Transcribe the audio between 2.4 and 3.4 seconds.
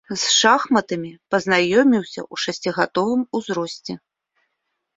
шасцігадовым